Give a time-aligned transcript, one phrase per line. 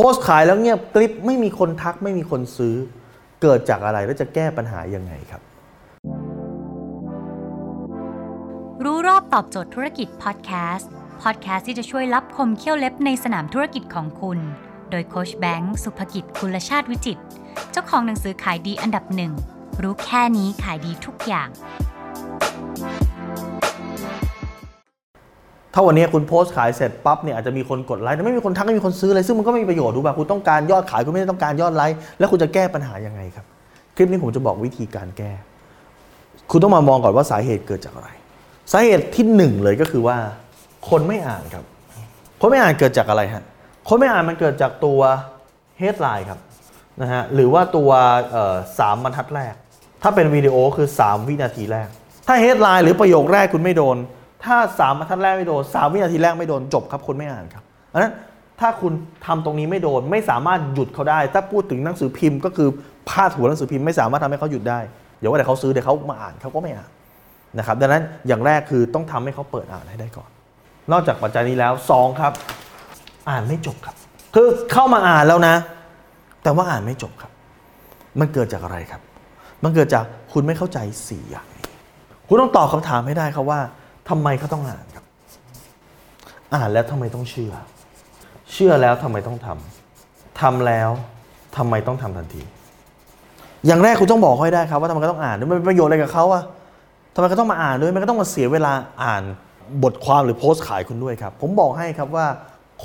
[0.00, 2.76] พสต์ขายแล้วเงียบกริบไม่มีคนทักไม่มีคนซื้อ
[3.42, 5.42] เกิดจากอะไรแล้วจะแก้ปัญหายังไงครับ
[8.84, 10.90] รู้รอบตอบโจทย์ธุรกิจพอดแคสต์
[11.22, 14.38] พอดแคสต์ที่จะช่วยรับคมเขี้ยวเล็บในสนามธุรกิจของคุณ
[14.90, 17.18] โดยโคชแบงค์สุภกิจคุลชาติวิจิต
[17.70, 19.32] เจ้าของหนังสือขายดีอันดับหนึ่ง
[19.82, 33.44] รู้แค่นี้ขายดีทุกอย่างาวันนี้คุณโพสต์ขายเสร็จปั๊บเนี่ยอาจจะมีคนกดไลค์แต่ไม่มีคนทักไม่มีคนซื้อเลยซึ่งมันก็ไม่มีประโยชน์ดูป่ะคุณต้องการยอดขายคุณไม่ได้ต้องการยอดไลค์แล้วคุณจะแก้ปัญหายังไงครับ
[33.96, 35.30] คลิปนี้ผมจะบอกวิธีการแก้
[36.50, 38.08] คุณต้องมามองก่อนว่าสาเหตุเกิดจากอะไร
[38.72, 40.16] สาเหตุที่หนึ่งเลยก็คือว่า
[40.88, 41.64] คนไม่อ่านครับ
[42.40, 43.42] คนไม่อ่านเกิดจากอะไรฮะ
[43.88, 45.00] คนไม่อ่านมันเกิดจากตัว
[45.80, 46.40] headline ครับ
[47.02, 47.90] นะฮะหรือว่าตัว
[48.78, 49.54] สามบรรทัดแรก
[50.02, 51.88] ถ้าเป็นวิดีโอคือ 3 วินาทีแรก
[52.26, 53.96] ถ้า headline หรือประโยคแรกคุณไม่โดน
[54.44, 58.12] ถ้า3บรรทัดแรกไม่โดน3วินาทีแรกไม่โดนจบครับคนไม่อ่านครับอันนั้น
[58.60, 58.92] ถ้าคุณ
[59.26, 62.68] ทำตรงนี้ไม่โดนไม่สามารถหยุดเขาได้ ถ้าพูดถึงหนังสือพิมพ์ก็คือ
[63.08, 64.80] พาดหัวหนังสือพิมพ์ไม่สามารถทำให้เขาหยุดได้
[65.18, 66.90] เดี๋ยวว่าแต่เขาซื้อเดี๋ยวเขามาอ่านเขาก็ไม่อ่าน
[67.58, 70.30] นะครับดังนั้นอย่างแรกคือต้องทำให้เขาเปิดอ่านให้ได้ก่อน
[70.92, 72.32] นอกจากปัจจัยนี้แล้วสองครับ
[73.30, 73.96] อ่านไม่จบครับ
[74.34, 75.54] คือเข้ามาอ่านแล้วนะ
[76.42, 77.32] แต่ว่าอ่านไม่จบครับ
[78.20, 79.00] มันเกิดจากอะไรครับ
[79.64, 81.46] มันเกิดจากคุณไม่เข้าใจสี่อย่าง
[82.28, 83.60] คุณต้องตอบคำถามให้ได้ครับว่า
[84.10, 85.04] ทำไมเขาต้องอ่านครับ
[86.54, 87.52] อ่านแล้วทำไมต้องเชื่อ
[88.52, 90.90] เชื่อแล้วทำไมต้องทำทำแล้ว
[91.56, 92.42] ทำไมต้องทำทันที
[93.66, 96.42] อย่างแรกคุณต้องบอกเขาให้ได้ครับว่าทำไมเขาต้องอ่านด้วยมันเป็นประโยชน์อะไรกับเขาอะ
[97.14, 99.22] ทำไมเขาต้องมาอ่านด้วยมันก็ต้องมาเสียเวลาอ่าน
[99.82, 102.26] บทความหรือโพสต์ขายคุณด้วยครับ ผมบอกให้ครับว่า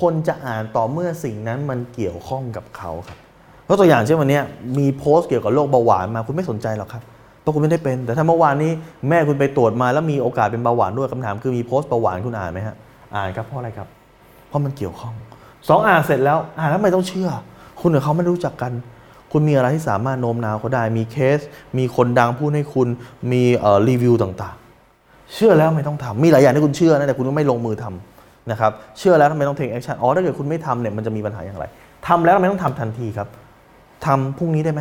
[0.00, 3.18] คนจะอ่านต่อเมื่อสิ่งนั้นมันเกี่ยวข้องกับเขาครับ
[3.64, 4.40] เพราะตัวอย่างเช่นวันนี้
[4.78, 7.02] มีโพสต์เกี่ยวกับโรคเบาหวานมาคุณไม่สนใจหรอกครับ
[7.42, 8.72] เพราะคุณไม่ได้เป็น แต่ถ้าเมื่อวานนี้
[9.08, 12.76] แม่คุณไปตรวจมาแล้วมีโอกาสเป็นเบาหวานด้วยคำถาม คือมีโพสต์เบาหวานคุณอ่านไหมฮะ
[13.14, 13.88] อ่านครับเพราะอะไรครับ
[14.48, 15.14] เพราะมันเกี่ยวข้อง
[15.68, 17.28] สองอ่านเสร็จแล้วอ่านแล้วไม่ต้องเชื่อ
[17.80, 18.72] คุณกับเขาไม่รู้จักกัน
[19.32, 21.40] คุณมีอะไรที่สามารถโน้มน้าวเขาได้มีเคส
[21.78, 22.88] มีคนดังพูดให้คุณ
[23.32, 31.64] มีเอ่อรีวิวต่างๆ เชื่อแล้วไม่ต้องทำมีหลายอย่างที่คุณเชื่อนะแต่คุณก็ไม่ลงมือทำนะครับเชื่อแล้วทำไมต้อง take action อ๋อถ้าเกิดคุณไม่ทำเนี่ยมันจะมีปัญหาอย่างไร
[32.06, 33.28] ทำแล้วทำไมต้องทำทันทีครับ
[34.06, 34.80] ทำพรุ่งนี้ได้ไหม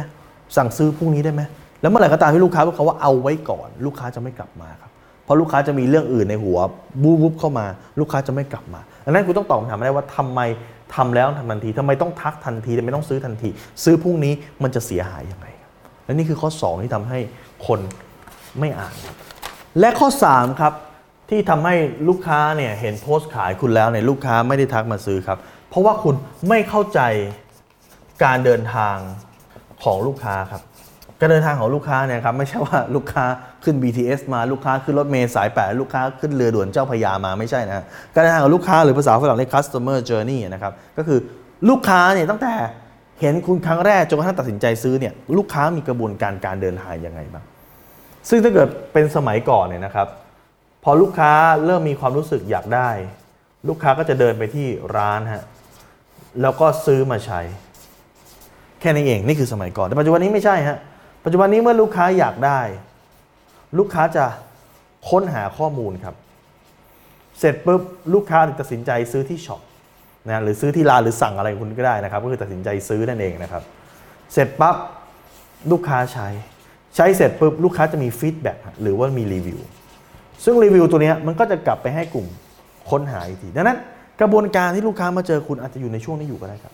[0.58, 1.42] สั่งซื้อพรุ่งนี้ได้ไหม
[1.82, 4.92] แล้วเมื่อไหร่ก็ตามที่ลูกค้าพูดเขาว่าเอาไว้ก่อน ลูกค้าจะไม่กลับมาครับ
[5.24, 6.58] เพราะลูกค้าจะมีเรื่องอื่นในหัว
[7.02, 7.66] บูบุบเข้ามา
[8.00, 10.40] ลูกค้าจะไม่กลับมาดังนั้นคุณต้องตอบคำถามได้ว่าทำไม
[10.96, 13.50] ทำแล้วทำทันทีทำไมต้องทักทันทีทำไมต้องซื้อทันที
[13.84, 14.34] ซื้อพรุ่งนี้
[14.64, 15.48] มันจะเสียหายยังไง
[16.06, 17.20] และนี่คือข้อ 2 ที่ทำให้
[17.68, 17.80] คน
[18.60, 18.96] ไม่อ่าน
[19.80, 20.74] และข้อ 3 ครับ
[21.30, 21.76] ที่ทำให้
[22.10, 25.38] ลูกค้าเนี่ยเห็นโพสต์ขายคุณแล้วเนี่ยลูกค้าไม่ได้ทักมาซื้อครับ
[25.70, 26.16] เพราะว่าคุณ
[26.50, 27.00] ไม่เข้าใจ
[28.24, 28.96] การเดินทาง
[29.84, 30.62] ของลูกค้าครับ
[31.22, 33.26] การเดินทางของลูกค้าเนี่ยครับไม่ใช่ว่าลูกค้า
[33.64, 37.84] ขึ้น BTS มาลูกค้าขึ้นรถเมล์สายแปดลูกค้าขึ้นเรือด่วนเจ้าพยามาไม่ใช่นะฮะ
[38.14, 41.20] การเดินทางของลูกค้าหรือภาษาฝรั่งเรียก customer journey นะครับก็คือ
[41.70, 42.54] ลูกค้าเนี่ยตั้งแต่
[43.22, 47.44] เห็นคุณครั้งแรกจนกระทั่งตัดสินใจซื้อเนี่ยลูกค้ามีกระบวนการการเดินทางยังไงบ้าง
[48.30, 50.08] ซึ่งถ้าเกิดเป็นสมัยก่อนเนี่ยนะครับ
[50.84, 51.32] พอลูกค้า
[51.66, 52.90] เริ่มมีความรู้สึกอยากได้
[53.68, 55.44] ลูกค้าก็จะเดินไปที่ร้านฮะ
[56.42, 57.40] แล้วก็ซื้อมาใช้
[58.82, 60.78] แค่นี้เองนี่คือสมัยก่อนแต่ปัจจุบันนี้ไม่ใช่ฮะ
[61.24, 62.62] ปัจจุบันนี้เมื่อลูกค้าอยากได้
[63.78, 64.26] ลูกค้าจะ
[65.10, 66.16] ค้นหาข้อมูลครับ
[67.40, 67.82] เสร็จปุ๊บ
[68.14, 69.62] ลูกค้าตัดสินใจซื้อที่ช็อป
[70.28, 73.64] นะหรือซื้อที่ร้านหรือสั่งอะไรคุณก็ได้นะครับ ก็คือตัดสินใจซื้อนั่นเองนะครับ
[74.34, 74.76] เสร็จปั๊บ
[75.72, 76.28] ลูกค้าใช้
[76.96, 79.60] ใช้เสร็จปุ๊บลูกค้าจะมีฟีดแบ็กหรือว่ามีรีวิว
[80.44, 82.28] ซึ่งรีวิวตัวเนี้ยมันก็จะกลับไปให้กลุ่ม
[82.90, 83.78] ค้นหาอีกทีดังนั้น
[84.22, 86.74] กระบวนการที่ลูกค้ามาเจอคุณอาจจะอยู่ในช่วงนี้อยู่ก็ได้ครับ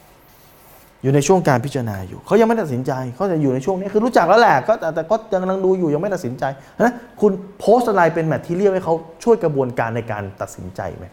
[1.04, 6.44] อยู่ในช่วงการพิจารณาอยู่ เขายังไม่ตัดสินใจเขาจะอยู่ในช่วงนี้คือรู้จักแล้วแหละก็แต่แต่ก็ยังกำลังดูอยู่ยังไม่ตัดสินใจ
[6.82, 11.06] นะคุณโพสต์อะไรเป็นแมทที่เรียกให้เขาช่วยกระบวนการในการตัดสินใจไหม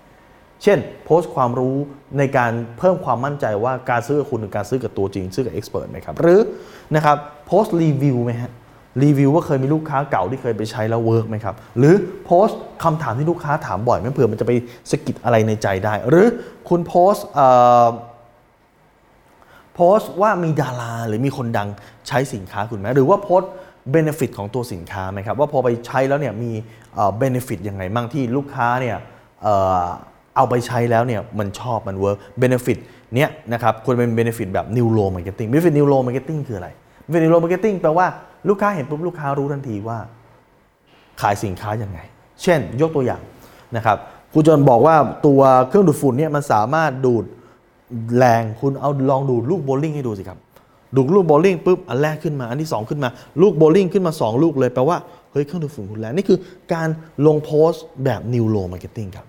[0.63, 1.77] เช่น โพสต์ความรู้
[2.19, 6.41] ในการเพิ่มความมั่นใจว่าการซื้อกับคุณคือการซื้อกับตัวจริง ซื้อกับเอ็กซ์เพรสไหมครับหรือ
[6.95, 8.51] นะครับโพสต์รีวิวไหมฮะ
[9.03, 11.95] รีวิวว่าเคยมีลูกค้าเก่าที่เคยไปใช้แล้วเวิร์กไหมครับ หรือ
[12.25, 14.53] โพสต์คำถามที่ลูกค้าถามบ่อยไหมเผื่อมันจะไป
[14.91, 16.27] สะกิดอะไรในใจได้ หรือ
[16.69, 17.27] คุณโพสต์
[19.75, 21.69] โพสต์ว่ามีดาราหรือมีคนดัง
[22.09, 23.51] ใช้สินค้าคุณไหมหรือว่าโพสต์
[23.91, 26.51] เบนฟิตของตัวสินค้าไหมครับ ว่าพอไปใช้แล้วเนี่ยมี
[27.19, 28.97] เบนฟิตยังไงบ้างที่ลูกค้าเนี่ย
[30.37, 32.79] เอาไปใช้แล้วเนี่ยมันชอบมันเวิร์กเบนฟิต
[33.15, 36.69] เนี่ยนะครับควรเป็นเบนฟิตแบบนิวโรมาร์เก็ตติ้งเบนฟิตนิวโรมาร์เก็ตติ้งคืออะไร
[37.09, 38.07] เบนฟิตนิวโรมาร์เก็ตติ้งแปลว่า
[38.49, 39.99] ลูกค้าเห็นปุ๊บลูกค้ารู้ทันทีว่า
[41.21, 41.99] ขายสินค้ายังไง
[42.43, 43.23] เช่นยกตัวอย่าง
[43.77, 43.97] นะครับ
[44.33, 47.25] คุณจนบอกว่าตัวเครื่องดูดฝุ่นเนี่ยมันสามารถดูด
[48.19, 50.39] แรงคุณเอาลองดูลูกโบลิ่งให้ดูสิครับ
[50.95, 53.09] ดูลูกโบลิ่งปุ๊บอันแรกขึ้นมาอันที่ 2 ขึ้นมา
[53.41, 54.99] ลูกโบลิ่งขึ้นมา 2 ลูกเลยแปลว่า
[55.33, 56.39] เฮ้ยเครื่องดูดฝุ่นคุณแรงนี่คือ
[56.75, 56.89] การ
[57.27, 59.27] ลงโพสต์แบบนิวโรมาร์เก็ตติ้งครับ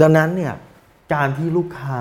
[0.00, 0.54] ดังนั้นเนี่ย
[1.14, 2.00] การที่ลูกค้า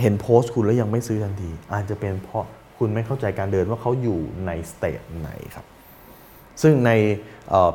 [0.00, 2.46] เห็นโพสต์คุณแล้วยังไม่ซื้อทันที อาจจะเป็นเพราะ
[2.78, 5.64] คุณไม่เข้าใจการเดินว่าเขาอยู่ในสเตจไหนครับ
[6.62, 6.90] ซึ่งใน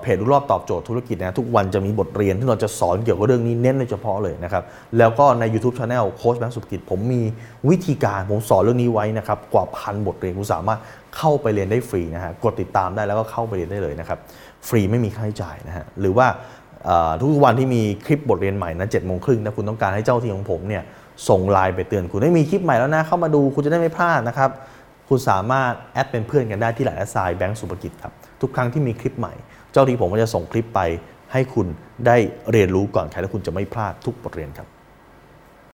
[0.01, 4.63] เพจรู้รอบตอบโจทย์ธุรกิจนะทุกวันจะมีบทเรียนที่เราจะสอนเกี่ยวกับเรื่องนี้เน้นโดยเฉพาะเลยนะครับ
[4.97, 7.21] แล้วก็ใน YouTube Channel โค้ชแบงค์สุภกิจ ผมมี
[7.69, 10.79] วิธีการผมสอนเรื่องนี้ไว้นะครับ กว่าพันบทเรียนคุณสามารถ
[11.17, 14.19] เข้าไปเรียนได้ฟรีนะฮะกดติดตามได้แล้วก็เข้าไปเรียนได้เลยนะครับ
[14.67, 16.27] ฟรีไม่มีค่าใช้จ่ายนะฮะหรือว่า
[17.19, 20.83] ทุกวันที่มีคลิปบทเรียนใหม่นะเจ็ดโมงครึ่งนะคุณต้องการให้เจ้าที่ของผมเนี่ย
[21.29, 24.49] ส่งไลน์ไปเตือนคุณได้มีคลิปใหม่แล้วนะเข้ามาดูคุณจะได้ไม่พลาดนะครับ
[25.09, 29.33] คุณสามารถแอดเป็นเพื่อนกันได้ที่ไลน์แอดไซน์แบงก์สุภกิจครับ ทุกครั้งที่มีคลิปใหม่
[29.71, 30.81] เจ้าที่ผมก็จะส่งคลิปไป
[31.33, 31.67] ให้คุณ
[32.07, 32.17] ได้
[32.51, 34.67] เรียนรู้ก่อนใครและคุณจะไม่พลาดทุกบทเรียนครับ